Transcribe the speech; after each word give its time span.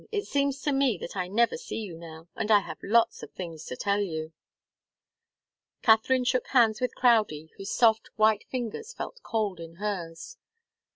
It 0.11 0.25
seems 0.25 0.59
to 0.63 0.71
me 0.71 0.97
that 0.97 1.15
I 1.15 1.27
never 1.27 1.57
see 1.57 1.77
you 1.77 1.95
now 1.95 2.27
and 2.35 2.49
I 2.49 2.61
have 2.61 2.79
lots 2.81 3.21
of 3.21 3.33
things 3.33 3.65
to 3.65 3.75
tell 3.75 4.01
you." 4.01 4.33
Katharine 5.83 6.23
shook 6.23 6.47
hands 6.47 6.81
with 6.81 6.95
Crowdie, 6.95 7.51
whose 7.57 7.69
soft, 7.69 8.09
white 8.15 8.43
fingers 8.49 8.95
felt 8.95 9.21
cold 9.21 9.59
in 9.59 9.75
hers. 9.75 10.37